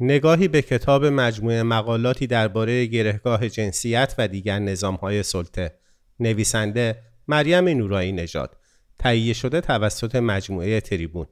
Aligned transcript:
نگاهی 0.00 0.48
به 0.48 0.62
کتاب 0.62 1.04
مجموعه 1.04 1.62
مقالاتی 1.62 2.26
درباره 2.26 2.86
گرهگاه 2.86 3.48
جنسیت 3.48 4.14
و 4.18 4.28
دیگر 4.28 4.58
نظامهای 4.58 5.22
سلطه. 5.22 5.74
نویسنده 6.20 7.02
مریم 7.28 7.68
نورایی 7.68 8.12
نژاد. 8.12 8.56
تهیه 8.98 9.32
شده 9.32 9.60
توسط 9.60 10.16
مجموعه 10.16 10.80
تریبون. 10.80 11.26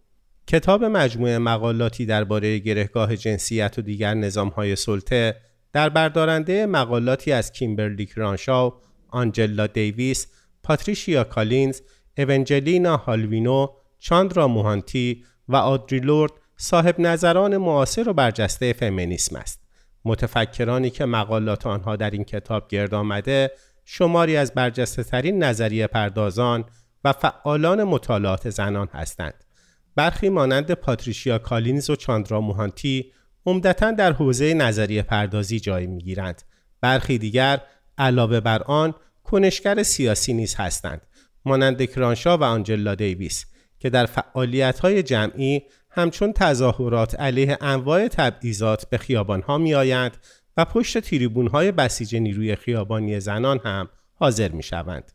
کتاب 0.46 0.84
مجموعه 0.84 1.38
مقالاتی 1.38 2.06
درباره 2.06 2.58
گرهگاه 2.58 3.16
جنسیت 3.16 3.74
و 3.78 3.82
دیگر 3.82 4.14
نظامهای 4.14 4.76
سلطه 4.76 5.36
در 5.72 5.88
بردارنده 5.88 6.66
مقالاتی 6.66 7.32
از 7.32 7.52
کیمبرلی 7.52 8.06
کرانشاو، 8.06 8.74
آنجلا 9.08 9.66
دیویس، 9.66 10.26
پاتریشیا 10.62 11.24
کالینز، 11.24 11.80
اونجلینا 12.18 12.96
هالوینو، 12.96 13.68
چاندرا 13.98 14.48
موهانتی 14.48 15.24
و 15.48 15.56
آدری 15.56 16.00
لورد 16.00 16.32
صاحب 16.56 17.00
نظران 17.00 17.56
معاصر 17.56 18.08
و 18.08 18.12
برجسته 18.12 18.72
فمینیسم 18.72 19.36
است. 19.36 19.60
متفکرانی 20.04 20.90
که 20.90 21.04
مقالات 21.04 21.66
آنها 21.66 21.96
در 21.96 22.10
این 22.10 22.24
کتاب 22.24 22.68
گرد 22.68 22.94
آمده 22.94 23.50
شماری 23.84 24.36
از 24.36 24.54
برجسته 24.54 25.04
ترین 25.04 25.44
نظریه 25.44 25.86
پردازان 25.86 26.64
و 27.04 27.12
فعالان 27.12 27.84
مطالعات 27.84 28.50
زنان 28.50 28.88
هستند. 28.92 29.44
برخی 29.96 30.28
مانند 30.28 30.72
پاتریشیا 30.72 31.38
کالینز 31.38 31.90
و 31.90 31.96
چاندرا 31.96 32.40
موهانتی 32.40 33.12
عمدتا 33.46 33.90
در 33.90 34.12
حوزه 34.12 34.54
نظریه 34.54 35.02
پردازی 35.02 35.60
جای 35.60 35.86
می‌گیرند. 35.86 36.42
برخی 36.80 37.18
دیگر 37.18 37.60
علاوه 37.98 38.40
بر 38.40 38.62
آن 38.62 38.94
کنشگر 39.24 39.82
سیاسی 39.82 40.32
نیز 40.32 40.54
هستند 40.54 41.06
مانند 41.44 41.84
کرانشا 41.84 42.38
و 42.38 42.44
آنجلا 42.44 42.94
دیویس 42.94 43.46
که 43.78 43.90
در 43.90 44.06
فعالیت 44.06 44.86
جمعی 44.86 45.62
همچون 45.96 46.32
تظاهرات 46.32 47.20
علیه 47.20 47.58
انواع 47.60 48.08
تبعیضات 48.08 48.90
به 48.90 48.98
خیابان 48.98 49.42
ها 49.42 49.58
می 49.58 49.74
آیند 49.74 50.16
و 50.56 50.64
پشت 50.64 50.98
تریبون 50.98 51.46
های 51.46 51.72
بسیج 51.72 52.16
نیروی 52.16 52.56
خیابانی 52.56 53.20
زنان 53.20 53.60
هم 53.64 53.88
حاضر 54.14 54.48
می 54.48 54.62
شوند. 54.62 55.12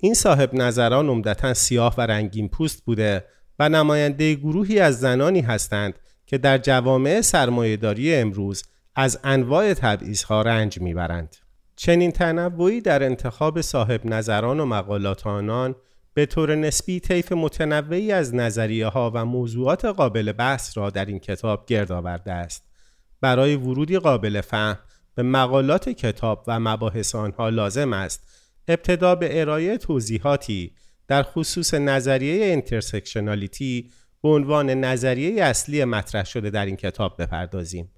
این 0.00 0.14
صاحب 0.14 0.54
نظران 0.54 1.08
عمدتا 1.08 1.54
سیاه 1.54 1.94
و 1.98 2.00
رنگین 2.00 2.48
پوست 2.48 2.84
بوده 2.84 3.24
و 3.58 3.68
نماینده 3.68 4.34
گروهی 4.34 4.80
از 4.80 5.00
زنانی 5.00 5.40
هستند 5.40 5.94
که 6.26 6.38
در 6.38 6.58
جوامع 6.58 7.20
سرمایهداری 7.20 8.14
امروز 8.14 8.62
از 8.94 9.20
انواع 9.24 9.74
تبعیضها 9.74 10.42
رنج 10.42 10.80
می‌برند. 10.80 11.36
چنین 11.76 12.12
تنوعی 12.12 12.80
در 12.80 13.02
انتخاب 13.02 13.60
صاحب 13.60 14.06
نظران 14.06 14.60
و 14.60 14.64
مقالات 14.64 15.26
آنان 15.26 15.74
به 16.18 16.26
طور 16.26 16.54
نسبی 16.54 17.00
طیف 17.00 17.32
متنوعی 17.32 18.12
از 18.12 18.34
نظریه 18.34 18.86
ها 18.86 19.12
و 19.14 19.24
موضوعات 19.24 19.84
قابل 19.84 20.32
بحث 20.32 20.76
را 20.78 20.90
در 20.90 21.04
این 21.04 21.18
کتاب 21.18 21.66
گرد 21.66 21.92
آورده 21.92 22.32
است. 22.32 22.64
برای 23.20 23.56
ورودی 23.56 23.98
قابل 23.98 24.40
فهم 24.40 24.78
به 25.14 25.22
مقالات 25.22 25.88
کتاب 25.88 26.44
و 26.46 26.60
مباحث 26.60 27.14
آنها 27.14 27.48
لازم 27.48 27.92
است 27.92 28.22
ابتدا 28.68 29.14
به 29.14 29.40
ارائه 29.40 29.76
توضیحاتی 29.76 30.72
در 31.08 31.22
خصوص 31.22 31.74
نظریه 31.74 32.44
intersectionality 32.44 33.90
به 34.22 34.28
عنوان 34.28 34.70
نظریه 34.70 35.44
اصلی 35.44 35.84
مطرح 35.84 36.24
شده 36.24 36.50
در 36.50 36.66
این 36.66 36.76
کتاب 36.76 37.22
بپردازیم. 37.22 37.92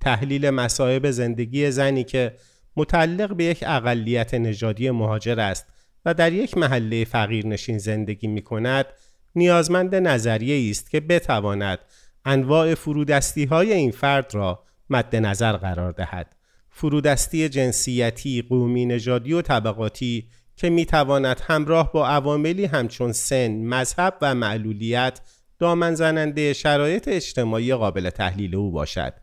تحلیل 0.00 0.50
مسائب 0.50 1.10
زندگی 1.10 1.70
زنی 1.70 2.04
که 2.04 2.36
متعلق 2.76 3.36
به 3.36 3.44
یک 3.44 3.64
اقلیت 3.66 4.34
نژادی 4.34 4.90
مهاجر 4.90 5.40
است 5.40 5.73
و 6.04 6.14
در 6.14 6.32
یک 6.32 6.58
محله 6.58 7.04
فقیر 7.04 7.46
نشین 7.46 7.78
زندگی 7.78 8.26
می 8.26 8.42
کند 8.42 8.86
نیازمند 9.34 9.94
نظریه 9.94 10.70
است 10.70 10.90
که 10.90 11.00
بتواند 11.00 11.78
انواع 12.24 12.74
فرودستی 12.74 13.44
های 13.44 13.72
این 13.72 13.90
فرد 13.90 14.34
را 14.34 14.64
مد 14.90 15.16
نظر 15.16 15.52
قرار 15.52 15.92
دهد 15.92 16.36
فرودستی 16.70 17.48
جنسیتی، 17.48 18.42
قومی 18.42 18.86
نژادی 18.86 19.32
و 19.32 19.42
طبقاتی 19.42 20.28
که 20.56 20.70
می 20.70 20.84
تواند 20.84 21.40
همراه 21.46 21.92
با 21.92 22.08
عواملی 22.08 22.64
همچون 22.64 23.12
سن، 23.12 23.50
مذهب 23.50 24.14
و 24.22 24.34
معلولیت 24.34 25.20
دامن 25.58 25.94
زننده 25.94 26.52
شرایط 26.52 27.08
اجتماعی 27.08 27.74
قابل 27.74 28.10
تحلیل 28.10 28.54
او 28.54 28.70
باشد. 28.70 29.14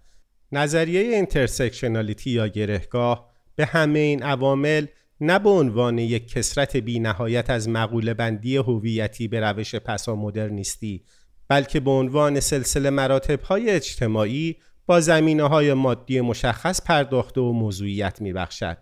نظریه 0.52 1.02
intersectionality 1.02 2.30
یا 2.30 2.48
گرهگاه 2.48 3.32
به 3.56 3.66
همه 3.66 4.00
این 4.00 4.24
عوامل 4.24 4.86
نه 5.24 5.40
به 5.40 5.50
عنوان 5.50 5.98
یک 5.98 6.28
کثرت 6.28 6.78
بی 6.78 7.00
نهایت 7.00 7.50
از 7.50 7.70
مقوله 7.70 8.14
بندی 8.14 8.58
هویتی 8.58 9.28
به 9.28 9.40
روش 9.40 9.76
پسا 9.76 10.16
مدرنیستی 10.16 11.04
بلکه 11.48 11.80
به 11.80 11.92
عنوان 11.92 12.40
سلسله 12.40 12.90
مراتب 12.90 13.42
های 13.42 13.70
اجتماعی 13.70 14.56
با 14.86 15.00
زمینه 15.00 15.44
های 15.44 15.74
مادی 15.74 16.22
مشخص 16.22 16.82
پرداخته 16.82 17.42
و 17.42 17.52
موضوعیت 17.52 18.22
می 18.22 18.34
بخشد. 18.34 18.78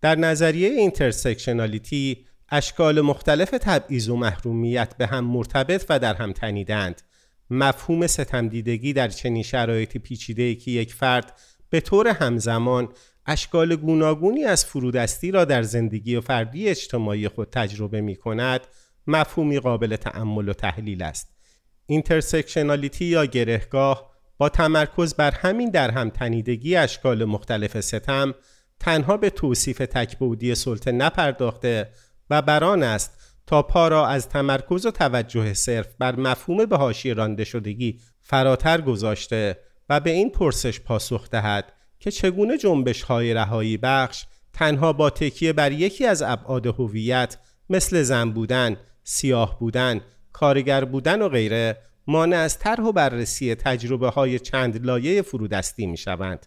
در 0.00 0.14
نظریه 0.14 0.68
intersectionality 0.68 2.24
اشکال 2.48 3.00
مختلف 3.00 3.50
تبعیض 3.50 4.08
و 4.08 4.16
محرومیت 4.16 4.96
به 4.96 5.06
هم 5.06 5.24
مرتبط 5.24 5.86
و 5.88 5.98
در 5.98 6.14
هم 6.14 6.32
تنیدند. 6.32 7.02
مفهوم 7.50 8.06
ستمدیدگی 8.06 8.92
در 8.92 9.08
چنین 9.08 9.42
شرایط 9.42 9.96
پیچیده 9.96 10.54
که 10.54 10.70
یک 10.70 10.94
فرد 10.94 11.38
به 11.70 11.80
طور 11.80 12.08
همزمان 12.08 12.88
اشکال 13.30 13.76
گوناگونی 13.76 14.44
از 14.44 14.64
فرودستی 14.64 15.30
را 15.30 15.44
در 15.44 15.62
زندگی 15.62 16.16
و 16.16 16.20
فردی 16.20 16.68
اجتماعی 16.68 17.28
خود 17.28 17.50
تجربه 17.50 18.00
می 18.00 18.16
کند 18.16 18.60
مفهومی 19.06 19.58
قابل 19.58 19.96
تأمل 19.96 20.48
و 20.48 20.52
تحلیل 20.52 21.02
است. 21.02 21.36
intersectionality 21.86 23.04
یا 23.04 23.24
گرهگاه 23.24 24.10
با 24.38 24.48
تمرکز 24.48 25.14
بر 25.14 25.30
همین 25.30 25.70
در 25.70 25.90
هم 25.90 26.10
تنیدگی 26.10 26.76
اشکال 26.76 27.24
مختلف 27.24 27.80
ستم 27.80 28.34
تنها 28.80 29.16
به 29.16 29.30
توصیف 29.30 29.78
تک‌بعدی 29.78 30.54
سلطه 30.54 30.92
نپرداخته 30.92 31.88
و 32.30 32.42
بر 32.42 32.62
آن 32.62 32.82
است 32.82 33.36
تا 33.46 33.62
پا 33.62 33.88
را 33.88 34.06
از 34.06 34.28
تمرکز 34.28 34.86
و 34.86 34.90
توجه 34.90 35.54
صرف 35.54 35.88
بر 35.98 36.16
مفهوم 36.16 36.66
به 36.66 36.76
حاشیه 36.76 37.14
رانده 37.14 37.44
شدگی 37.44 38.00
فراتر 38.20 38.80
گذاشته 38.80 39.58
و 39.88 40.00
به 40.00 40.10
این 40.10 40.30
پرسش 40.30 40.80
پاسخ 40.80 41.30
دهد. 41.30 41.72
که 42.00 42.10
چگونه 42.10 42.58
جنبش 42.58 43.02
های 43.02 43.34
رهایی 43.34 43.76
بخش 43.76 44.24
تنها 44.52 44.92
با 44.92 45.10
تکیه 45.10 45.52
بر 45.52 45.72
یکی 45.72 46.06
از 46.06 46.22
ابعاد 46.22 46.66
هویت 46.66 47.38
مثل 47.70 48.02
زن 48.02 48.30
بودن، 48.30 48.76
سیاه 49.04 49.58
بودن، 49.58 50.00
کارگر 50.32 50.84
بودن 50.84 51.22
و 51.22 51.28
غیره 51.28 51.76
مانع 52.06 52.36
از 52.36 52.58
طرح 52.58 52.84
و 52.84 52.92
بررسی 52.92 53.54
تجربه 53.54 54.08
های 54.08 54.38
چند 54.38 54.86
لایه 54.86 55.22
فرودستی 55.22 55.86
می 55.86 55.96
شوند. 55.96 56.46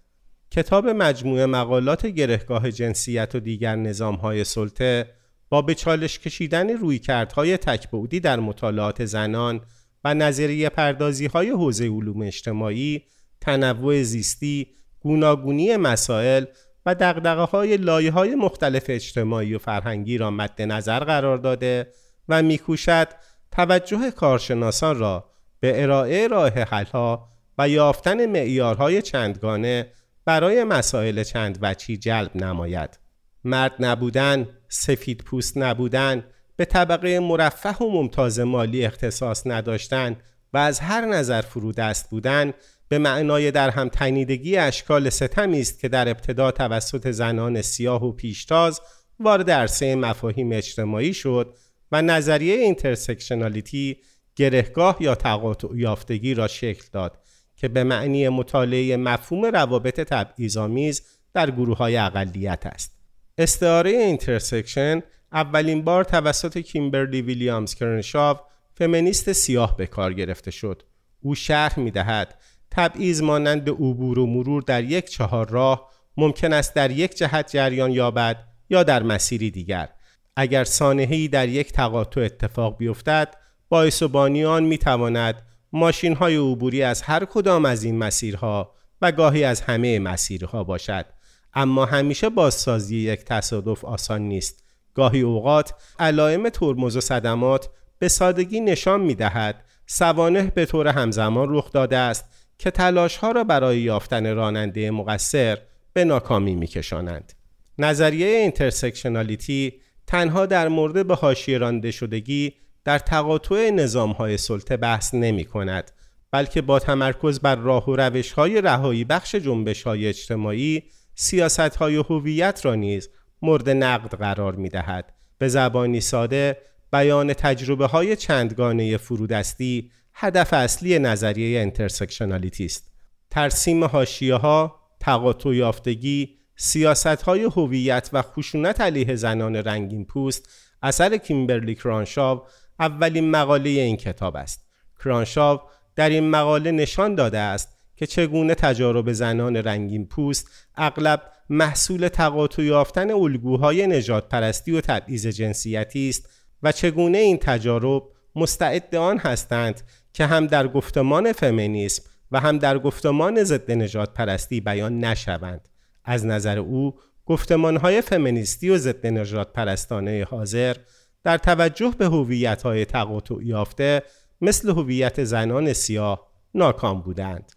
کتاب 0.51 0.88
مجموعه 0.88 1.45
مقالات 1.45 2.06
گرهگاه 2.06 2.72
جنسیت 2.72 3.35
و 3.35 3.39
دیگر 3.39 3.75
نظام 3.75 4.16
های 4.16 4.44
سلطه 4.44 5.09
با 5.50 5.62
به 5.62 5.75
چالش 5.75 6.19
کشیدن 6.19 6.69
رویکردهای 6.69 7.57
تکبودی 7.57 8.19
در 8.19 8.39
مطالعات 8.39 9.06
زنان 9.06 9.62
و 10.03 10.13
نظریه 10.13 10.69
پردازی 10.69 11.25
های 11.25 11.50
حوزه 11.50 11.85
علوم 11.85 12.22
اجتماعی، 12.22 13.01
تنوع 13.41 14.03
زیستی 14.03 14.68
گوناگونی 15.01 15.78
مسائل 15.78 16.45
و 16.85 16.95
دقدقه 16.95 17.41
های 17.41 17.78
لایه 17.78 18.12
های 18.12 18.35
مختلف 18.35 18.85
اجتماعی 18.88 19.56
و 19.56 19.59
فرهنگی 19.59 20.17
را 20.17 20.31
مد 20.31 20.62
نظر 20.62 21.00
قرار 21.00 21.38
داده 21.38 21.88
و 22.29 22.44
میکوشد 22.44 23.07
توجه 23.51 24.12
کارشناسان 24.12 25.00
را 25.00 25.29
به 25.59 25.84
ارائه 25.84 26.28
راه 26.28 26.50
حلها 26.50 27.29
و 27.57 27.69
یافتن 27.69 28.25
معیارهای 28.25 29.01
چندگانه 29.01 29.91
برای 30.25 30.63
مسائل 30.63 31.23
چند 31.23 31.59
وچی 31.62 31.97
جلب 31.97 32.35
نماید. 32.35 33.00
مرد 33.44 33.75
نبودن، 33.79 34.47
سفید 34.68 35.23
پوست 35.23 35.57
نبودن، 35.57 36.23
به 36.56 36.66
طبقه 36.66 37.19
مرفه 37.19 37.78
و 37.78 37.91
ممتاز 37.91 38.39
مالی 38.39 38.85
اختصاص 38.85 39.47
نداشتن 39.47 40.16
و 40.53 40.57
از 40.57 40.79
هر 40.79 41.06
نظر 41.06 41.41
فرودست 41.41 42.09
بودن 42.09 42.53
به 42.91 42.97
معنای 42.97 43.52
در 43.52 43.69
هم 43.69 43.90
تنیدگی 43.90 44.57
اشکال 44.57 45.10
ستمی 45.10 45.62
است 45.62 45.80
که 45.80 45.88
در 45.88 46.10
ابتدا 46.10 46.51
توسط 46.51 47.12
زنان 47.12 47.62
سیاه 47.62 48.06
و 48.06 48.12
پیشتاز 48.12 48.81
وارد 49.19 49.51
عرصه 49.51 49.95
مفاهیم 49.95 50.51
اجتماعی 50.51 51.13
شد 51.13 51.56
و 51.92 52.01
نظریه 52.01 52.56
intersectionality 52.56 53.98
گرهگاه 54.36 54.98
یا 55.00 55.15
تقاطع 55.15 55.68
یافتگی 55.75 56.33
را 56.33 56.48
شکل 56.48 56.83
داد 56.92 57.19
که 57.56 57.68
به 57.68 57.83
معنی 57.83 58.30
مطالعه 58.30 58.98
مفهوم 58.98 59.45
روابط 59.45 60.00
تبعیض‌آمیز 60.00 61.01
در 61.33 61.51
گروه 61.51 61.77
های 61.77 61.98
اقلیت 61.98 62.65
است. 62.65 62.98
استعاره 63.38 63.92
intersection 63.92 65.01
اولین 65.31 65.81
بار 65.81 66.04
توسط 66.04 66.57
کیمبرلی 66.57 67.21
ویلیامز 67.21 67.75
کرنشاو 67.75 68.38
فمینیست 68.74 69.31
سیاه 69.31 69.77
به 69.77 69.88
کار 69.88 70.13
گرفته 70.13 70.51
شد. 70.51 70.83
او 71.21 71.36
شرح 71.36 71.80
می 71.80 71.92
دهد 71.92 72.36
تبعیض 72.71 73.21
مانند 73.21 73.69
عبور 73.69 74.19
و 74.19 74.25
مرور 74.25 74.62
در 74.62 74.83
یک 74.83 75.09
چهار 75.09 75.50
راه 75.50 75.89
ممکن 76.18 76.53
است 76.53 76.75
در 76.75 76.91
یک 76.91 77.15
جهت 77.15 77.51
جریان 77.51 77.91
یابد 77.91 78.38
یا 78.69 78.83
در 78.83 79.03
مسیری 79.03 79.51
دیگر. 79.51 79.89
اگر 80.35 80.63
سانحه‌ای 80.63 81.27
در 81.27 81.50
یک 81.50 81.71
تقاطع 81.71 82.21
اتفاق 82.21 82.77
بیفتد 82.77 83.35
باعث 83.69 84.01
و 84.01 84.07
بانی 84.07 84.45
آن 84.45 84.63
می 84.63 84.77
تواند 84.77 85.41
ماشین 85.73 86.15
های 86.15 86.35
عبوری 86.35 86.83
از 86.83 87.01
هر 87.01 87.25
کدام 87.25 87.65
از 87.65 87.83
این 87.83 87.97
مسیرها 87.97 88.75
و 89.01 89.12
گاهی 89.12 89.44
از 89.44 89.62
همه 89.62 90.00
مسیرها 90.00 90.63
باشد. 90.63 91.06
اما 91.53 91.85
همیشه 91.85 92.29
بازسازی 92.29 92.97
یک 92.97 93.24
تصادف 93.25 93.85
آسان 93.85 94.21
نیست. 94.21 94.63
گاهی 94.94 95.21
اوقات 95.21 95.74
علائم 96.00 96.50
ترمز 96.50 96.97
و 96.97 97.01
صدمات 97.01 97.69
به 98.00 98.07
سادگی 98.07 98.59
نشان 98.59 99.01
می 99.01 99.15
دهد 99.15 99.63
سوانح 99.86 100.44
به 100.44 100.65
طور 100.65 100.88
همزمان 100.88 101.47
رخ 101.50 101.71
داده 101.71 101.97
است. 101.97 102.25
که 102.62 102.72
تلاش 102.72 103.18
ها 103.18 103.31
را 103.31 103.44
برای 103.44 103.80
یافتن 103.80 104.36
راننده 104.36 104.92
مقصر 104.92 105.58
به 105.94 106.06
ناکامی 106.06 106.56
می 106.56 106.68
کشانند. 106.68 107.34
نظریه 107.78 108.28
intersectionality 108.27 109.74
تنها 110.08 110.46
در 110.46 110.68
مورد 110.68 111.08
به 111.08 111.16
حاشیه 111.16 111.58
رانده 111.58 111.92
شدگی 111.92 112.54
در 112.84 113.00
تقاطع 113.00 113.69
نظام 113.69 114.12
های 114.12 114.38
سلطه 114.38 114.78
بحث 114.78 115.13
نمی 115.13 115.46
کند 115.46 115.92
بلکه 116.31 116.62
با 116.62 116.80
تمرکز 116.80 117.40
بر 117.40 117.56
راه 117.56 117.86
و 117.90 117.96
روش 117.96 118.31
های 118.31 118.62
رهایی 118.62 119.04
بخش 119.04 119.36
جنبش 119.36 119.84
های 119.84 120.08
اجتماعی 120.08 120.84
سیاست 121.16 121.60
های 121.60 121.96
هویت 121.96 122.62
را 122.63 122.75
نیز 122.75 123.10
مورد 123.42 123.69
نقد 123.69 124.16
قرار 124.16 124.56
می 124.56 124.69
دهد. 124.69 125.13
به 125.38 125.48
زبانی 125.48 126.02
ساده 126.02 126.58
بیان 126.92 127.34
تجربه 127.34 127.86
های 127.86 128.16
چندگانه 128.16 128.98
فرودستی 128.98 129.92
هدف 130.13 130.54
اصلی 130.54 131.00
نظریه 131.00 131.62
intersectionality 131.62 132.65
است. 132.66 132.92
ترسیم 133.30 133.84
حاشیه 133.83 134.36
ها، 134.36 134.80
تقاطع 135.00 135.50
یافتگی، 135.50 136.38
سیاست 136.56 137.08
های 137.08 137.44
هویت 137.44 138.10
و 138.13 138.22
خشونت 138.22 138.81
علیه 138.81 139.16
زنان 139.16 139.56
رنگین 139.56 140.06
پوست 140.06 140.50
اثر 140.81 141.18
کیمبرلی 141.18 141.75
کرنشاو 141.75 142.42
اولین 142.80 143.31
مقاله 143.31 143.69
این 143.69 143.98
کتاب 143.98 144.36
است. 144.36 144.68
کرانشاو 145.04 145.60
در 145.96 146.10
این 146.10 146.30
مقاله 146.30 146.72
نشان 146.72 147.16
داده 147.16 147.38
است 147.40 147.78
که 147.96 148.08
چگونه 148.08 148.56
تجارب 148.56 149.12
زنان 149.12 149.56
رنگین 149.56 150.06
پوست 150.06 150.50
اغلب 150.75 151.22
محصول 151.50 152.08
تقاطع 152.08 152.63
یافتن 152.63 153.12
الگوهای 153.12 153.88
نجات 153.88 154.30
پرستی 154.30 154.72
و 154.72 154.81
تبعیض 154.81 155.28
جنسیتی 155.28 156.10
است 156.10 156.30
و 156.63 156.72
چگونه 156.72 157.18
این 157.18 157.38
تجارب 157.38 158.04
مستعد 158.36 158.96
آن 158.96 159.18
هستند 159.18 159.81
که 160.13 160.25
هم 160.25 160.48
در 160.48 160.68
گفتمان 160.68 161.31
فمینیسم 161.31 162.04
و 162.31 162.40
هم 162.40 162.58
در 162.58 162.80
گفتمان 162.80 163.44
ضد 163.44 163.72
نجات 163.72 164.13
پرستی 164.13 164.62
بیان 164.62 165.00
نشوند. 165.00 165.69
از 166.06 166.25
نظر 166.25 166.60
او 166.60 166.96
گفتمانهای 167.25 168.02
فمینیستی 168.02 168.69
و 168.69 168.78
ضد 168.78 169.08
نجات 169.08 169.54
پرستانه 169.54 170.25
حاضر 170.30 170.75
در 171.24 171.38
توجه 171.38 171.94
به 171.98 172.06
هویت‌های 172.06 172.86
تقاطع 172.86 173.36
یافته 173.44 174.02
مثل 174.42 174.69
هویت 174.69 175.24
زنان 175.24 175.74
سیاه 175.74 176.28
ناکام 176.54 177.02
بودند. 177.02 177.52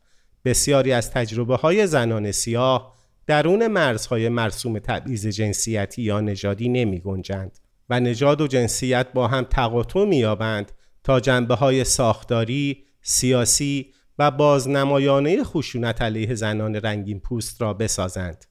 بسیاری 0.45 0.93
از 0.93 1.11
تجربه 1.11 1.56
های 1.56 1.87
زنان 1.87 2.33
سیاه 2.33 2.95
درون 3.27 3.67
مرزهای 3.67 4.29
مرسوم 4.29 4.79
تبعیض 4.79 5.27
جنسیتی 5.27 6.03
یا 6.03 6.21
نژادی 6.21 6.69
نمی 6.69 7.01
گنجند 7.01 7.59
و 7.91 8.01
نژاد 8.01 8.41
و 8.41 8.47
جنسیت 8.47 9.06
با 9.15 9.29
هم 9.29 9.45
تقاطع 9.45 10.05
می‌یابند 10.05 10.73
تا 11.05 11.21
جنبه 11.21 11.55
های 11.55 11.85
ساختاری، 11.85 12.85
سیاسی 13.03 13.93
و 14.19 14.31
بازنمایانه 14.31 15.45
خشونت 15.45 16.03
علیه 16.03 16.35
زنان 16.35 16.77
رنگین 16.77 17.21
پوست 17.21 17.62
را 17.62 17.75
بسازند. 17.75 18.45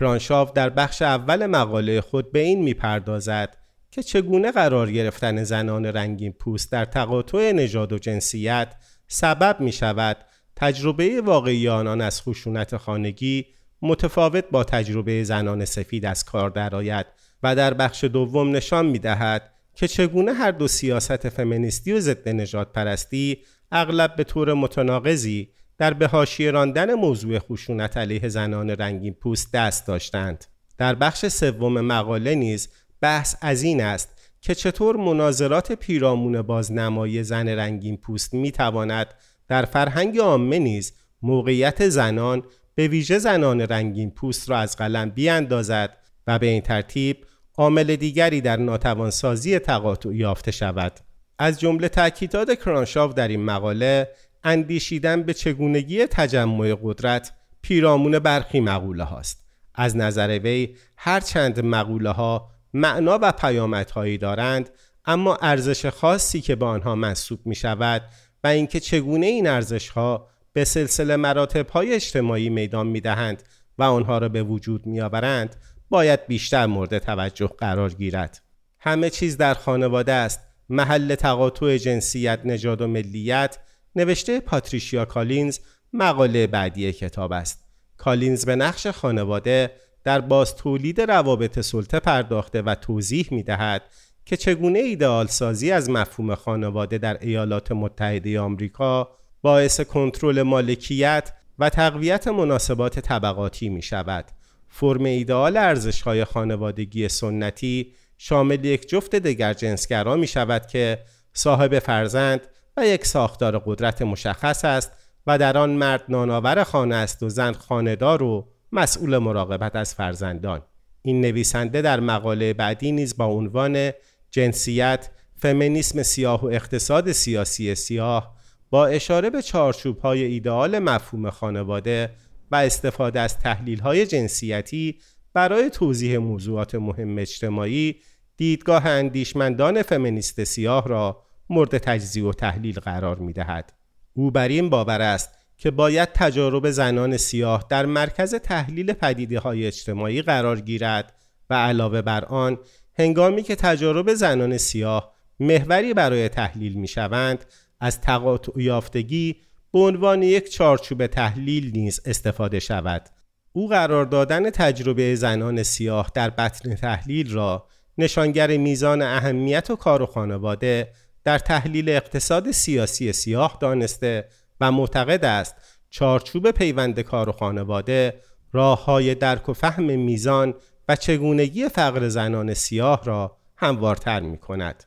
کرانشاف 0.00 0.52
در 0.52 0.70
بخش 0.70 1.02
اول 1.02 1.46
مقاله 1.46 2.00
خود 2.00 2.32
به 2.32 2.38
این 2.38 2.62
می‌پردازد 2.62 3.56
که 3.90 4.02
چگونه 4.02 4.52
قرار 4.52 4.92
گرفتن 4.92 5.44
زنان 5.44 5.86
رنگین 5.86 6.32
پوست 6.32 6.72
در 6.72 6.84
تقاطع 6.84 7.52
نژاد 7.52 7.92
و 7.92 7.98
جنسیت 7.98 8.74
سبب 9.08 9.60
می 9.60 9.72
شود 9.72 10.16
تجربه 10.56 11.20
واقعی 11.20 11.68
آنان 11.68 12.00
از 12.00 12.22
خشونت 12.22 12.76
خانگی 12.76 13.46
متفاوت 13.82 14.44
با 14.50 14.64
تجربه 14.64 15.24
زنان 15.24 15.64
سفید 15.64 16.06
از 16.06 16.24
کار 16.24 16.50
درآید 16.50 17.06
و 17.42 17.56
در 17.56 17.74
بخش 17.74 18.04
دوم 18.04 18.56
نشان 18.56 18.86
می 18.86 18.98
دهد 18.98 19.52
که 19.74 19.88
چگونه 19.88 20.32
هر 20.32 20.50
دو 20.50 20.68
سیاست 20.68 21.28
فمینیستی 21.28 21.92
و 21.92 22.00
ضد 22.00 22.28
نجات 22.28 22.72
پرستی 22.72 23.38
اغلب 23.72 24.16
به 24.16 24.24
طور 24.24 24.54
متناقضی 24.54 25.48
در 25.78 25.94
به 25.94 26.26
راندن 26.52 26.94
موضوع 26.94 27.38
خشونت 27.38 27.96
علیه 27.96 28.28
زنان 28.28 28.70
رنگین 28.70 29.14
پوست 29.14 29.52
دست 29.52 29.86
داشتند. 29.86 30.44
در 30.78 30.94
بخش 30.94 31.26
سوم 31.26 31.80
مقاله 31.80 32.34
نیز 32.34 32.68
بحث 33.00 33.36
از 33.40 33.62
این 33.62 33.80
است 33.82 34.08
که 34.40 34.54
چطور 34.54 34.96
مناظرات 34.96 35.72
پیرامون 35.72 36.42
بازنمایی 36.42 37.22
زن 37.22 37.48
رنگین 37.48 37.96
پوست 37.96 38.34
می 38.34 38.52
تواند 38.52 39.06
در 39.48 39.64
فرهنگ 39.64 40.18
عامه 40.18 40.58
نیز 40.58 40.92
موقعیت 41.22 41.88
زنان 41.88 42.42
به 42.74 42.88
ویژه 42.88 43.18
زنان 43.18 43.60
رنگین 43.60 44.10
پوست 44.10 44.50
را 44.50 44.58
از 44.58 44.76
قلم 44.76 45.10
بیاندازد 45.10 45.96
و 46.26 46.38
به 46.38 46.46
این 46.46 46.60
ترتیب 46.60 47.16
عامل 47.58 47.96
دیگری 47.96 48.40
در 48.40 48.56
ناتوانسازی 48.56 49.58
تقاطع 49.58 50.14
یافته 50.14 50.50
شود. 50.50 50.92
از 51.38 51.60
جمله 51.60 51.88
تاکیدات 51.88 52.60
کرانشاف 52.60 53.14
در 53.14 53.28
این 53.28 53.44
مقاله 53.44 54.08
اندیشیدن 54.44 55.22
به 55.22 55.34
چگونگی 55.34 56.06
تجمع 56.06 56.76
قدرت 56.82 57.32
پیرامون 57.62 58.18
برخی 58.18 58.60
مقوله 58.60 59.04
هاست 59.04 59.46
از 59.74 59.96
نظر 59.96 60.38
وی 60.38 60.76
هر 60.96 61.20
چند 61.20 61.64
مقوله 61.64 62.10
ها 62.10 62.50
معنا 62.74 63.18
و 63.22 63.32
پیامدهایی 63.32 64.18
دارند 64.18 64.70
اما 65.04 65.38
ارزش 65.42 65.86
خاصی 65.86 66.40
که 66.40 66.56
به 66.56 66.66
آنها 66.66 66.94
منصوب 66.94 67.40
می 67.44 67.54
شود 67.54 68.02
و 68.44 68.46
اینکه 68.46 68.80
چگونه 68.80 69.26
این 69.26 69.46
ارزش 69.46 69.88
ها 69.88 70.28
به 70.52 70.64
سلسله 70.64 71.16
مراتب 71.16 71.68
های 71.68 71.94
اجتماعی 71.94 72.48
میدان 72.48 72.86
می 72.86 73.00
دهند 73.00 73.42
و 73.78 73.82
آنها 73.82 74.18
را 74.18 74.28
به 74.28 74.42
وجود 74.42 74.86
می 74.86 75.00
آورند 75.00 75.56
باید 75.90 76.26
بیشتر 76.26 76.66
مورد 76.66 76.98
توجه 76.98 77.46
قرار 77.58 77.90
گیرد. 77.90 78.42
همه 78.78 79.10
چیز 79.10 79.36
در 79.36 79.54
خانواده 79.54 80.12
است. 80.12 80.40
محل 80.68 81.14
تقاطع 81.14 81.76
جنسیت 81.76 82.40
نژاد 82.44 82.80
و 82.80 82.86
ملیت. 82.86 83.58
نوشته 83.96 84.40
پاتریشیا 84.40 85.04
کالینز 85.04 85.58
مقاله 85.92 86.46
بعدی 86.46 86.92
کتاب 86.92 87.32
است. 87.32 87.64
کالینز 87.96 88.44
به 88.44 88.56
نقش 88.56 88.86
خانواده 88.86 89.72
در 90.04 90.20
باز 90.20 90.56
تولید 90.56 91.00
روابط 91.00 91.60
سلطه 91.60 92.00
پرداخته 92.00 92.62
و 92.62 92.74
توضیح 92.74 93.28
می 93.30 93.42
دهد 93.42 93.82
که 94.24 94.36
چگونه 94.36 94.78
ایدئال 94.78 95.26
سازی 95.26 95.72
از 95.72 95.90
مفهوم 95.90 96.34
خانواده 96.34 96.98
در 96.98 97.18
ایالات 97.20 97.72
متحده 97.72 98.40
آمریکا 98.40 99.08
باعث 99.42 99.80
کنترل 99.80 100.42
مالکیت 100.42 101.32
و 101.58 101.68
تقویت 101.68 102.28
مناسبات 102.28 103.00
طبقاتی 103.00 103.68
می 103.68 103.82
شود. 103.82 104.24
فرم 104.70 105.04
ایدئال 105.04 105.56
ارزش 105.56 106.02
های 106.02 106.24
خانوادگی 106.24 107.08
سنتی 107.08 107.92
شامل 108.18 108.64
یک 108.64 108.88
جفت 108.88 109.16
دگر 109.16 109.54
جنسگرا 109.54 110.16
می 110.16 110.26
شود 110.26 110.66
که 110.66 110.98
صاحب 111.32 111.78
فرزند 111.78 112.40
و 112.76 112.86
یک 112.86 113.06
ساختار 113.06 113.58
قدرت 113.58 114.02
مشخص 114.02 114.64
است 114.64 114.92
و 115.26 115.38
در 115.38 115.58
آن 115.58 115.70
مرد 115.70 116.04
نانآور 116.08 116.64
خانه 116.64 116.94
است 116.94 117.22
و 117.22 117.28
زن 117.28 117.52
خانهدار 117.52 118.22
و 118.22 118.48
مسئول 118.72 119.18
مراقبت 119.18 119.76
از 119.76 119.94
فرزندان. 119.94 120.62
این 121.02 121.20
نویسنده 121.20 121.82
در 121.82 122.00
مقاله 122.00 122.52
بعدی 122.52 122.92
نیز 122.92 123.16
با 123.16 123.24
عنوان 123.24 123.90
جنسیت 124.30 125.10
فمینیسم 125.36 126.02
سیاه 126.02 126.42
و 126.42 126.46
اقتصاد 126.46 127.12
سیاسی 127.12 127.74
سیاه 127.74 128.36
با 128.70 128.86
اشاره 128.86 129.30
به 129.30 129.42
چارچوب 129.42 129.98
های 129.98 130.22
ایدئال 130.22 130.78
مفهوم 130.78 131.30
خانواده 131.30 132.10
و 132.50 132.56
استفاده 132.56 133.20
از 133.20 133.38
تحلیل 133.38 133.80
های 133.80 134.06
جنسیتی 134.06 134.98
برای 135.34 135.70
توضیح 135.70 136.18
موضوعات 136.18 136.74
مهم 136.74 137.18
اجتماعی 137.18 137.96
دیدگاه 138.36 138.86
اندیشمندان 138.86 139.82
فمینیست 139.82 140.44
سیاه 140.44 140.88
را 140.88 141.22
مورد 141.50 141.78
تجزیه 141.78 142.24
و 142.24 142.32
تحلیل 142.32 142.80
قرار 142.80 143.18
می 143.18 143.32
دهد. 143.32 143.72
او 144.12 144.30
بر 144.30 144.48
این 144.48 144.70
باور 144.70 145.02
است 145.02 145.30
که 145.56 145.70
باید 145.70 146.08
تجارب 146.14 146.70
زنان 146.70 147.16
سیاه 147.16 147.66
در 147.70 147.86
مرکز 147.86 148.34
تحلیل 148.34 148.92
پدیده 148.92 149.38
های 149.38 149.66
اجتماعی 149.66 150.22
قرار 150.22 150.60
گیرد 150.60 151.14
و 151.50 151.54
علاوه 151.54 152.02
بر 152.02 152.24
آن 152.24 152.58
هنگامی 152.98 153.42
که 153.42 153.56
تجارب 153.56 154.14
زنان 154.14 154.58
سیاه 154.58 155.14
محوری 155.40 155.94
برای 155.94 156.28
تحلیل 156.28 156.74
می 156.74 156.88
شوند 156.88 157.44
از 157.80 158.00
تقاطع 158.00 158.52
یافتگی 158.60 159.36
به 159.72 159.78
عنوان 159.78 160.22
یک 160.22 160.50
چارچوب 160.50 161.06
تحلیل 161.06 161.70
نیز 161.70 162.00
استفاده 162.04 162.60
شود 162.60 163.08
او 163.52 163.68
قرار 163.68 164.04
دادن 164.04 164.50
تجربه 164.50 165.14
زنان 165.14 165.62
سیاه 165.62 166.10
در 166.14 166.30
بطن 166.30 166.74
تحلیل 166.74 167.32
را 167.32 167.66
نشانگر 167.98 168.56
میزان 168.56 169.02
اهمیت 169.02 169.70
و 169.70 169.76
کار 169.76 170.02
و 170.02 170.06
خانواده 170.06 170.92
در 171.24 171.38
تحلیل 171.38 171.88
اقتصاد 171.88 172.50
سیاسی 172.50 173.12
سیاه 173.12 173.58
دانسته 173.60 174.28
و 174.60 174.72
معتقد 174.72 175.24
است 175.24 175.56
چارچوب 175.90 176.50
پیوند 176.50 177.00
کار 177.00 177.28
و 177.28 177.32
خانواده 177.32 178.20
راه 178.52 178.84
های 178.84 179.14
درک 179.14 179.48
و 179.48 179.52
فهم 179.52 179.84
میزان 179.84 180.54
و 180.88 180.96
چگونگی 180.96 181.68
فقر 181.68 182.08
زنان 182.08 182.54
سیاه 182.54 183.04
را 183.04 183.36
هموارتر 183.56 184.20
می 184.20 184.38
کند. 184.38 184.84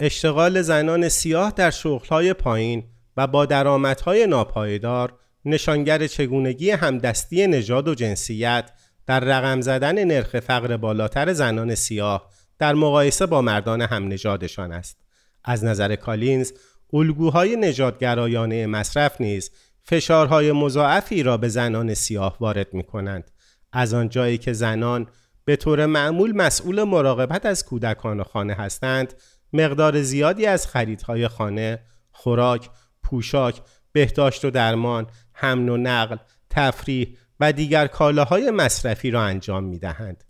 اشتغال 0.00 0.62
زنان 0.62 1.08
سیاه 1.08 1.52
در 1.56 1.70
شغلهای 1.70 2.32
پایین 2.32 2.84
و 3.16 3.26
با 3.26 3.46
درآمدهای 3.46 4.26
ناپایدار 4.26 5.18
نشانگر 5.44 6.06
چگونگی 6.06 6.70
همدستی 6.70 7.46
نژاد 7.46 7.88
و 7.88 7.94
جنسیت 7.94 8.70
در 9.06 9.20
رقم 9.20 9.60
زدن 9.60 10.04
نرخ 10.04 10.40
فقر 10.40 10.76
بالاتر 10.76 11.32
زنان 11.32 11.74
سیاه 11.74 12.30
در 12.58 12.74
مقایسه 12.74 13.26
با 13.26 13.42
مردان 13.42 13.80
هم 13.80 14.08
نژادشان 14.08 14.72
است. 14.72 15.04
از 15.44 15.64
نظر 15.64 15.96
کالینز، 15.96 16.52
الگوهای 16.92 17.56
نژادگرایانه 17.56 18.66
مصرف 18.66 19.20
نیز 19.20 19.50
فشارهای 19.82 20.52
مضاعفی 20.52 21.22
را 21.22 21.36
به 21.36 21.48
زنان 21.48 21.94
سیاه 21.94 22.36
وارد 22.40 22.74
می 22.74 22.84
کنند. 22.84 23.30
از 23.72 23.94
آنجایی 23.94 24.38
که 24.38 24.52
زنان 24.52 25.06
به 25.44 25.56
طور 25.56 25.86
معمول 25.86 26.36
مسئول 26.36 26.82
مراقبت 26.82 27.46
از 27.46 27.64
کودکان 27.64 28.22
خانه 28.22 28.54
هستند، 28.54 29.14
مقدار 29.52 30.02
زیادی 30.02 30.46
از 30.46 30.66
خریدهای 30.66 31.28
خانه، 31.28 31.78
خوراک، 32.12 32.70
پوشاک، 33.04 33.62
بهداشت 33.92 34.44
و 34.44 34.50
درمان، 34.50 35.06
حمل 35.32 35.68
و 35.68 35.76
نقل، 35.76 36.16
تفریح 36.50 37.16
و 37.40 37.52
دیگر 37.52 37.86
کالاهای 37.86 38.50
مصرفی 38.50 39.10
را 39.10 39.22
انجام 39.22 39.64
می 39.64 39.78
دهند. 39.78 40.24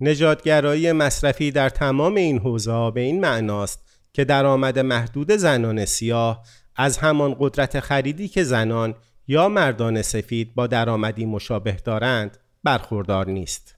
نجاتگرایی 0.00 0.92
مصرفی 0.92 1.50
در 1.50 1.68
تمام 1.68 2.14
این 2.14 2.38
حوزه 2.38 2.90
به 2.90 3.00
این 3.00 3.20
معناست 3.20 4.00
که 4.12 4.24
درآمد 4.24 4.78
محدود 4.78 5.32
زنان 5.32 5.84
سیاه 5.84 6.42
از 6.76 6.98
همان 6.98 7.36
قدرت 7.38 7.80
خریدی 7.80 8.28
که 8.28 8.44
زنان 8.44 8.94
یا 9.28 9.48
مردان 9.48 10.02
سفید 10.02 10.54
با 10.54 10.66
درآمدی 10.66 11.26
مشابه 11.26 11.72
دارند 11.72 12.38
برخوردار 12.64 13.26
نیست. 13.26 13.74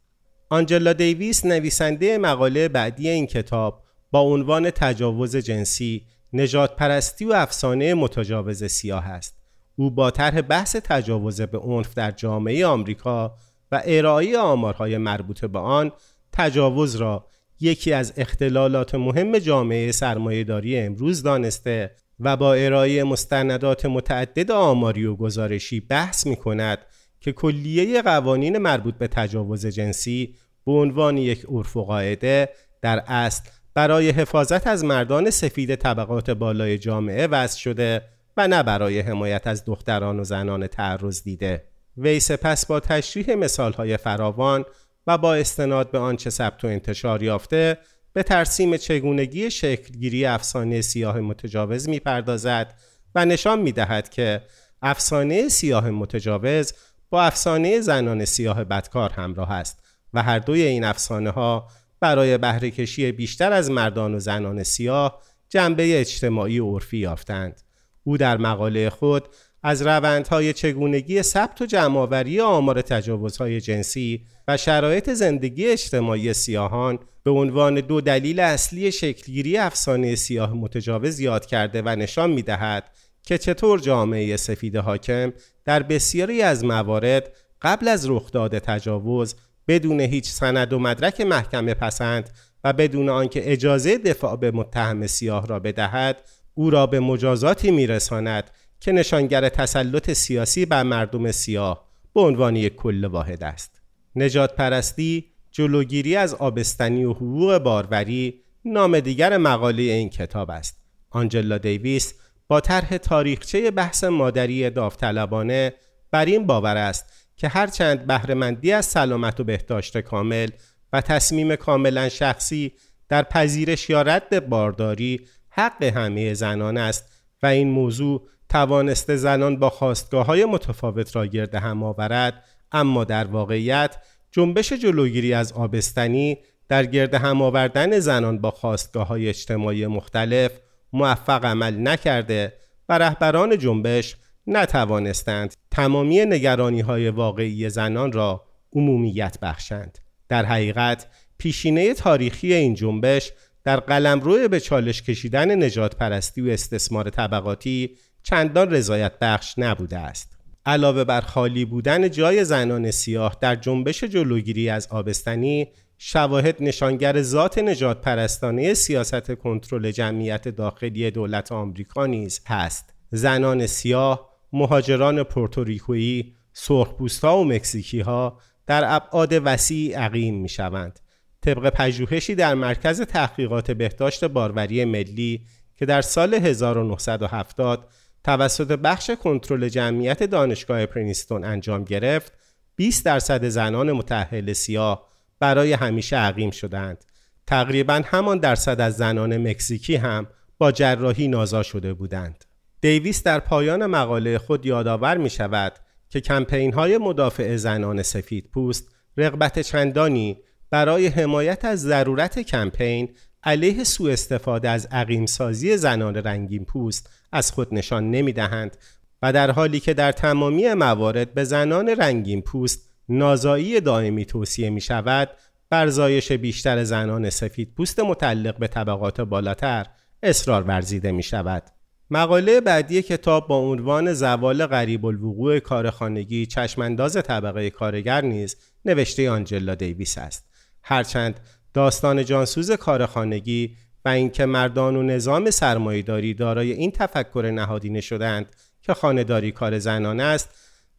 آنجلا 0.51 0.93
دیویس 0.93 1.45
نویسنده 1.45 2.19
مقاله 2.19 2.69
بعدی 2.69 3.09
این 3.09 3.27
کتاب 3.27 3.83
با 4.11 4.21
عنوان 4.21 4.71
تجاوز 4.71 5.37
جنسی، 5.37 6.07
نجات 6.33 6.77
پرستی 6.77 7.25
و 7.25 7.33
افسانه 7.33 7.95
متجاوز 7.95 8.65
سیاه 8.65 9.07
است. 9.07 9.37
او 9.77 9.91
با 9.91 10.11
طرح 10.11 10.41
بحث 10.41 10.77
تجاوز 10.77 11.41
به 11.41 11.59
عنف 11.59 11.95
در 11.95 12.11
جامعه 12.11 12.67
آمریکا 12.67 13.35
و 13.73 13.83
ارائه 13.85 14.39
آمارهای 14.39 14.99
مربوط 14.99 15.45
به 15.45 15.59
آن 15.59 15.93
تجاوز 16.33 16.97
را 16.97 17.27
یکی 17.61 17.93
از 17.93 18.13
اختلالات 18.17 18.95
مهم 18.95 19.39
جامعه 19.39 19.93
سرمایهداری 19.93 20.79
امروز 20.79 21.23
دانسته 21.23 21.91
و 22.21 22.37
با 22.37 22.55
ارائه 22.55 23.05
مستندات 23.05 23.87
متعدد 23.87 24.51
آماری 24.51 25.05
و 25.05 25.17
گزارشی 25.17 25.81
بحث 25.81 26.27
می 26.27 26.37
کند 26.37 26.79
که 27.21 27.33
کلیه 27.33 28.03
قوانین 28.03 28.59
مربوط 28.59 28.95
به 28.95 29.09
تجاوز 29.09 29.67
جنسی 29.67 30.35
به 30.67 30.73
عنوان 30.73 31.17
یک 31.17 31.47
عرف 31.49 31.77
و 31.77 31.85
قاعده 31.85 32.49
در 32.83 33.03
اصل 33.07 33.51
برای 33.75 34.11
حفاظت 34.11 34.67
از 34.67 34.85
مردان 34.85 35.31
سفید 35.31 35.75
طبقات 35.75 36.31
بالای 36.31 36.79
جامعه 36.79 37.27
وضع 37.27 37.59
شده 37.59 38.03
و 38.37 38.49
نه 38.49 38.63
برای 38.63 39.01
حمایت 39.01 39.47
از 39.47 39.65
دختران 39.65 40.21
و 40.21 40.25
زنان 40.25 40.67
تعرض 40.67 41.23
دیده. 41.23 41.65
وی 41.97 42.21
سپس 42.21 42.67
با 42.67 42.81
تشریح 42.81 43.35
مثالهای 43.35 43.97
فراوان 43.97 44.65
و 45.07 45.19
با 45.19 45.35
استناد 45.35 45.91
به 45.91 45.99
آنچه 45.99 46.31
ثبت 46.31 46.65
و 46.65 46.67
انتشار 46.67 47.23
یافته 47.23 47.79
به 48.13 48.23
ترسیم 48.23 48.77
چگونگی 48.77 49.51
شکلگیری 49.51 50.25
افسانه 50.25 50.81
سیاه 50.81 51.21
متجاوز 51.21 51.89
می‌پردازد 51.89 52.75
و 53.15 53.25
نشان 53.25 53.61
می‌دهد 53.61 54.09
که 54.09 54.43
افسانه 54.83 55.49
سیاه 55.49 55.91
متجاوز 55.91 56.73
با 57.11 57.23
افسانه 57.23 57.81
زنان 57.81 58.25
سیاه 58.25 58.65
بدکار 58.65 59.11
همراه 59.11 59.53
است 59.53 59.83
و 60.15 60.23
هر 60.23 60.39
دوی 60.39 60.63
این 60.63 60.85
افسانه 60.85 61.31
ها 61.31 61.69
برای 62.03 62.39
بهره 62.39 62.71
کشی 62.71 63.13
بیشتر 63.13 63.53
از 63.53 63.71
مردان 63.71 64.15
و 64.15 64.19
زنان 64.19 64.63
سیاه 64.63 65.23
جنبه 65.49 66.01
اجتماعی 66.01 66.59
و 66.59 66.75
عرفی 66.75 66.99
یافتند. 66.99 67.61
او 68.05 68.17
در 68.17 68.37
مقاله 68.37 68.91
خود 68.91 69.29
از 69.63 69.83
روندهای 69.83 70.53
چگونگی 70.53 71.23
ثبت 71.23 71.63
و 71.63 71.67
جمعآوری 71.67 72.41
آمار 72.41 72.83
تجاوزهای 72.83 73.61
جنسی 73.61 74.27
و 74.49 74.57
شرایط 74.57 75.11
زندگی 75.11 75.67
اجتماعی 75.67 76.33
سیاهان 76.33 76.99
به 77.25 77.31
عنوان 77.31 77.81
دو 77.81 78.01
دلیل 78.01 78.41
اصلی 78.41 78.93
شکلگیری 78.93 79.57
افسانه 79.57 80.15
سیاه 80.15 80.55
متجاوز 80.55 81.21
یاد 81.21 81.47
کرده 81.47 81.83
و 81.83 81.89
نشان 81.89 82.31
می 82.31 82.43
دهد 82.43 82.91
که 83.23 83.39
چطور 83.39 83.81
جامعه 83.81 84.37
سفید 84.37 84.77
حاکم 84.77 85.33
در 85.65 85.83
بسیاری 85.83 86.43
از 86.43 86.65
موارد 86.65 87.33
قبل 87.63 87.89
از 87.89 88.11
رخداد 88.11 88.59
تجاوز 88.59 89.35
بدون 89.69 90.01
هیچ 90.01 90.29
سند 90.29 90.73
و 90.73 90.79
مدرک 90.79 91.21
محکمه 91.21 91.75
پسند 91.75 92.31
و 92.65 92.73
بدون 92.73 93.09
آنکه 93.09 93.53
اجازه 93.53 93.99
دفاع 93.99 94.37
به 94.37 94.51
متهم 94.51 95.07
سیاه 95.07 95.47
را 95.47 95.59
بدهد 95.59 96.23
او 96.55 96.71
را 96.71 96.87
به 96.87 97.01
مجازاتی 97.01 97.71
میرساند 97.71 98.51
که 98.81 98.93
نشانگر 98.93 99.49
تسلط 99.49 100.13
سیاسی 100.13 100.67
بر 100.67 100.83
مردم 100.83 101.31
سیاه 101.31 101.89
به 102.15 102.21
عنوان 102.21 102.57
یک 102.57 102.77
کل 102.77 103.05
واحد 103.05 103.45
است. 103.45 103.83
نجات 104.17 104.57
پرستی 104.57 105.27
جلوگیری 105.51 106.17
از 106.17 106.35
آبستنی 106.35 107.05
و 107.05 107.13
حقوق 107.13 107.59
باروری 107.59 108.41
نام 108.65 109.01
دیگر 109.01 109.37
مقاله 109.37 109.83
این 109.83 110.09
کتاب 110.09 110.51
است. 110.51 110.83
آنجلا 111.11 111.59
دیویس 111.59 112.15
با 112.49 112.61
طرح 112.61 112.97
تاریخچه 112.97 113.71
بحث 113.71 114.05
مادری 114.05 114.71
داوطلبانه 114.71 115.73
بر 116.11 116.25
این 116.25 116.47
باور 116.47 116.77
است 116.77 117.22
که 117.37 117.49
هرچند 117.49 118.07
بهرهمندی 118.07 118.73
از 118.73 118.87
سلامت 118.87 119.41
و 119.41 119.45
بهداشت 119.45 119.99
کامل 119.99 120.49
و 120.93 121.01
تصمیم 121.01 121.57
کاملا 121.57 122.09
شخصی 122.09 122.73
در 123.09 123.23
پذیرش 123.23 123.91
یا 123.91 124.03
رد 124.03 124.49
بارداری 124.49 125.21
حق 125.49 125.83
همه 125.83 126.35
زنان 126.35 126.77
است 126.77 127.13
و 127.43 127.47
این 127.47 127.71
موضوع 127.71 128.29
توانسته 128.49 129.17
زنان 129.17 129.57
با 129.57 129.71
خواستگاه 129.71 130.27
های 130.27 130.45
متفاوت 130.45 131.17
را 131.17 131.27
گرد 131.27 131.55
هم 131.55 131.83
آورد 131.83 132.45
اما 132.73 133.05
در 133.05 133.25
واقعیت 133.25 133.97
جنبش 134.31 134.73
جلوگیری 134.73 135.35
از 135.35 135.53
آبستنی 135.53 136.39
در 136.69 136.87
گرد 136.87 137.15
هم 137.15 137.43
آوردن 137.43 137.99
زنان 137.99 138.39
با 138.39 138.51
خواستگاه 138.51 139.07
های 139.07 139.29
اجتماعی 139.29 139.87
مختلف 139.87 140.53
موفق 140.93 141.45
عمل 141.45 141.89
نکرده 141.89 142.53
و 142.89 142.99
رهبران 142.99 143.59
جنبش 143.59 144.17
نتوانستند 144.47 145.55
تمامی 145.71 146.25
نگرانی 146.25 146.81
های 146.81 147.09
واقعی 147.09 147.71
زنان 147.71 148.13
را 148.13 148.45
عمومیت 148.73 149.39
بخشند. 149.43 149.99
در 150.29 150.45
حقیقت 150.45 151.07
پیشینه 151.39 151.95
تاریخی 151.95 152.55
این 152.55 152.75
جنبش 152.75 153.33
در 153.65 153.81
قلمرو 153.81 154.49
به 154.49 154.61
چالش 154.61 155.03
کشیدن 155.03 155.63
نجات 155.65 155.97
پرستی 155.97 156.41
و 156.41 156.51
استثمار 156.51 157.11
طبقاتی 157.11 157.97
چندان 158.23 158.71
رضایت 158.71 159.13
بخش 159.21 159.55
نبوده 159.59 159.99
است. 159.99 160.33
علاوه 160.67 161.05
بر 161.05 161.21
خالی 161.21 161.65
بودن 161.65 162.11
جای 162.11 162.45
زنان 162.45 162.91
سیاه 162.91 163.37
در 163.41 163.57
جنبش 163.57 164.05
جلوگیری 164.05 164.69
از 164.69 164.89
آبستنی 164.91 165.69
شواهد 165.99 166.57
نشانگر 166.61 167.23
ذات 167.23 167.59
نجات 167.59 168.01
پرستانه 168.01 168.75
سیاست 168.75 169.33
کنترل 169.33 169.91
جمعیت 169.91 170.49
داخلی 170.49 171.11
دولت 171.11 171.53
آمریکا 171.53 172.07
نیز 172.07 172.41
هست. 172.47 172.95
زنان 173.11 173.67
سیاه 173.67 174.32
مهاجران 174.53 175.23
پورتوریکویی، 175.23 176.35
سرخپوستها 176.53 177.39
و 177.39 177.45
مکزیکی 177.45 178.01
ها 178.01 178.39
در 178.67 178.85
ابعاد 178.87 179.33
وسیع 179.45 179.99
عقیم 179.99 180.35
می 180.35 180.49
شوند. 180.49 181.01
طبق 181.41 181.71
پژوهشی 181.71 182.35
در 182.35 182.55
مرکز 182.55 183.01
تحقیقات 183.01 183.71
بهداشت 183.71 184.25
باروری 184.25 184.85
ملی 184.85 185.47
که 185.77 185.87
در 185.87 186.03
سال 186.03 186.35
1970 186.35 187.89
توسط 188.25 188.73
بخش 188.73 189.11
کنترل 189.11 189.69
جمعیت 189.69 190.23
دانشگاه 190.23 190.87
پرینستون 190.87 191.45
انجام 191.45 191.85
گرفت 191.85 192.33
20 192.77 193.05
درصد 193.05 193.49
زنان 193.49 193.93
متأهل 193.93 194.53
سیاه 194.53 195.09
برای 195.39 195.73
همیشه 195.73 196.17
عقیم 196.17 196.51
شدند 196.51 197.05
تقریبا 197.47 198.03
همان 198.05 198.39
درصد 198.39 198.81
از 198.81 198.97
زنان 198.97 199.49
مکزیکی 199.49 199.97
هم 199.97 200.27
با 200.59 200.73
جراحی 200.73 201.29
نازا 201.29 201.63
شده 201.63 201.95
بودند 201.95 202.45
دیویس 202.83 203.23
در 203.23 203.41
پایان 203.41 203.87
مقاله 203.87 204.39
خود 204.39 204.67
یادآور 204.67 205.17
می 205.17 205.31
شود 205.31 205.73
که 206.11 206.21
کمپین 206.21 206.73
های 206.73 206.99
مدافع 206.99 207.57
زنان 207.57 208.03
سفید 208.03 208.51
پوست 208.53 208.89
رغبت 209.17 209.59
چندانی 209.59 210.39
برای 210.71 211.07
حمایت 211.07 211.65
از 211.65 211.83
ضرورت 211.83 212.39
کمپین 212.39 213.09
علیه 213.43 213.85
سوء 213.85 214.13
استفاده 214.13 214.69
از 214.69 214.89
عقیمسازی 214.91 215.77
زنان 215.77 216.17
رنگین 216.17 216.65
پوست 216.65 217.11
از 217.33 217.53
خود 217.53 217.75
نشان 217.75 218.11
نمی 218.11 218.33
دهند 218.33 218.77
و 219.23 219.33
در 219.33 219.51
حالی 219.51 219.81
که 219.81 219.95
در 219.95 220.13
تمامی 220.13 220.75
موارد 220.75 221.35
به 221.35 221.45
زنان 221.45 221.89
رنگین 221.89 222.43
پوست 222.43 222.91
نازایی 223.09 223.81
دائمی 223.81 224.25
توصیه 224.25 224.71
می 224.71 224.81
شود 224.81 225.31
برزایش 225.71 226.33
بیشتر 226.33 226.85
زنان 226.85 227.31
سفید 227.31 227.75
پوست 227.75 228.01
متعلق 228.01 228.59
به 228.59 228.69
طبقات 228.69 229.21
بالاتر 229.21 229.87
اصرار 230.23 230.63
ورزیده 230.63 231.13
می 231.13 231.23
شود. 231.23 231.82
مقاله 232.15 232.61
بعدی 232.61 233.03
کتاب 233.03 233.49
با 233.49 233.57
عنوان 233.57 234.13
زوال 234.13 234.67
غریب 234.67 235.07
الوقوع 235.07 235.59
کارخانگی 235.59 236.47
چشمانداز 236.47 237.17
طبقه 237.17 237.71
کارگر 237.71 238.21
نیز 238.21 238.57
نوشته 238.85 239.31
آنجلا 239.31 239.75
دیویس 239.75 240.19
است. 240.19 240.45
هرچند 240.83 241.41
داستان 241.75 242.25
جانسوز 242.25 242.71
کارخانگی 242.71 243.77
و 244.05 244.09
اینکه 244.09 244.47
مردان 244.47 244.97
و 244.97 245.03
نظام 245.03 245.51
سرمایهداری 245.51 246.35
دارای 246.35 246.73
این 246.73 246.91
تفکر 246.91 247.51
نهادینه 247.55 248.01
شدند 248.01 248.47
که 248.83 248.95
خانهداری 248.95 249.53
کار 249.53 249.79
زنان 249.79 250.21
است 250.21 250.51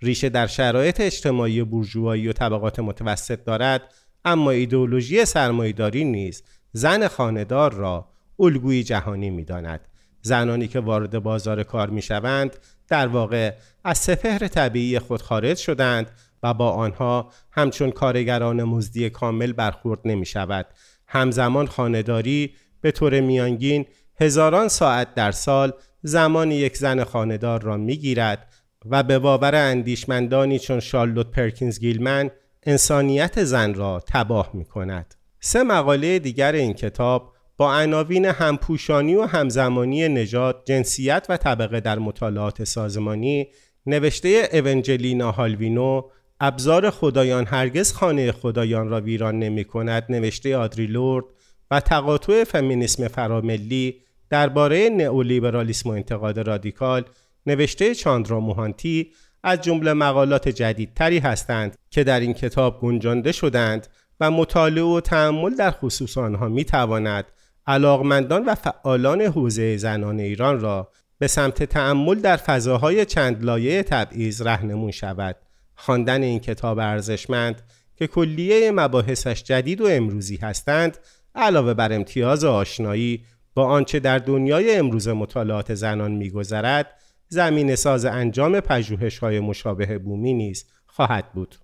ریشه 0.01 0.29
در 0.29 0.47
شرایط 0.47 1.01
اجتماعی 1.01 1.63
بورژوایی 1.63 2.27
و 2.27 2.33
طبقات 2.33 2.79
متوسط 2.79 3.43
دارد 3.43 3.81
اما 4.25 4.51
ایدئولوژی 4.51 5.25
سرمایهداری 5.25 6.03
نیز 6.03 6.43
زن 6.71 7.07
خاندار 7.07 7.73
را 7.73 8.07
الگوی 8.39 8.83
جهانی 8.83 9.29
می‌داند 9.29 9.87
زنانی 10.23 10.67
که 10.67 10.79
وارد 10.79 11.19
بازار 11.19 11.63
کار 11.63 11.89
می 11.89 12.01
شوند 12.01 12.57
در 12.87 13.07
واقع 13.07 13.53
از 13.83 13.97
سپهر 13.97 14.47
طبیعی 14.47 14.99
خود 14.99 15.21
خارج 15.21 15.57
شدند 15.57 16.11
و 16.43 16.53
با 16.53 16.71
آنها 16.71 17.31
همچون 17.51 17.91
کارگران 17.91 18.63
مزدی 18.63 19.09
کامل 19.09 19.53
برخورد 19.53 19.99
نمی 20.05 20.25
شود. 20.25 20.65
همزمان 21.07 21.67
خانداری 21.67 22.55
به 22.81 22.91
طور 22.91 23.21
میانگین 23.21 23.85
هزاران 24.19 24.67
ساعت 24.67 25.13
در 25.13 25.31
سال 25.31 25.73
زمان 26.01 26.51
یک 26.51 26.77
زن 26.77 27.03
خاندار 27.03 27.61
را 27.61 27.77
می 27.77 27.97
گیرد 27.97 28.53
و 28.85 29.03
به 29.03 29.19
باور 29.19 29.55
اندیشمندانی 29.55 30.59
چون 30.59 30.79
شارلوت 30.79 31.31
پرکینز 31.31 31.79
گیلمن 31.79 32.29
انسانیت 32.63 33.43
زن 33.43 33.73
را 33.73 34.03
تباه 34.07 34.49
می 34.53 34.65
کند. 34.65 35.15
سه 35.39 35.63
مقاله 35.63 36.19
دیگر 36.19 36.51
این 36.51 36.73
کتاب 36.73 37.32
با 37.57 37.75
عناوین 37.75 38.25
همپوشانی 38.25 39.15
و 39.15 39.21
همزمانی 39.21 40.07
نژاد، 40.07 40.63
جنسیت 40.65 41.25
و 41.29 41.37
طبقه 41.37 41.79
در 41.79 41.99
مطالعات 41.99 42.63
سازمانی 42.63 43.47
نوشته 43.85 44.49
اونجلینا 44.53 45.31
هالوینو 45.31 46.01
ابزار 46.39 46.89
خدایان 46.89 47.45
هرگز 47.45 47.93
خانه 47.93 48.31
خدایان 48.31 48.89
را 48.89 49.01
ویران 49.01 49.39
نمی 49.39 49.63
کند 49.63 50.05
نوشته 50.09 50.57
آدری 50.57 50.87
لورد 50.87 51.25
و 51.71 51.79
تقاطع 51.79 52.43
فمینیسم 52.43 53.07
فراملی 53.07 53.95
درباره 54.29 54.89
نئولیبرالیسم 54.89 55.89
و 55.89 55.93
انتقاد 55.93 56.39
رادیکال 56.39 57.03
نوشته 57.45 57.95
چاندرا 57.95 58.39
موهانتی 58.39 59.11
از 59.43 59.61
جمله 59.61 59.93
مقالات 59.93 60.49
جدیدتری 60.49 61.17
هستند 61.17 61.77
که 61.89 62.03
در 62.03 62.19
این 62.19 62.33
کتاب 62.33 62.79
گنجانده 62.81 63.31
شدند 63.31 63.87
و 64.19 64.31
مطالعه 64.31 64.83
و 64.83 64.99
تعمل 64.99 65.55
در 65.55 65.71
خصوص 65.71 66.17
آنها 66.17 66.49
می 66.49 66.63
تواند 66.63 67.25
علاقمندان 67.67 68.45
و 68.45 68.55
فعالان 68.55 69.21
حوزه 69.21 69.77
زنان 69.77 70.19
ایران 70.19 70.59
را 70.59 70.91
به 71.17 71.27
سمت 71.27 71.63
تعمل 71.63 72.15
در 72.15 72.37
فضاهای 72.37 73.05
چند 73.05 73.43
لایه 73.43 73.83
تبعیض 73.83 74.41
رهنمون 74.41 74.91
شود. 74.91 75.35
خواندن 75.75 76.23
این 76.23 76.39
کتاب 76.39 76.79
ارزشمند 76.79 77.61
که 77.95 78.07
کلیه 78.07 78.71
مباحثش 78.71 79.43
جدید 79.43 79.81
و 79.81 79.87
امروزی 79.87 80.37
هستند 80.37 80.97
علاوه 81.35 81.73
بر 81.73 81.93
امتیاز 81.93 82.43
آشنایی 82.43 83.25
با 83.53 83.65
آنچه 83.65 83.99
در 83.99 84.17
دنیای 84.17 84.75
امروز 84.75 85.07
مطالعات 85.07 85.73
زنان 85.73 86.11
میگذرد 86.11 86.99
زمین 87.27 87.75
ساز 87.75 88.05
انجام 88.05 88.59
پژوهش 88.59 89.17
های 89.17 89.39
مشابه 89.39 89.97
بومی 89.97 90.33
نیز 90.33 90.65
خواهد 90.85 91.33
بود. 91.33 91.55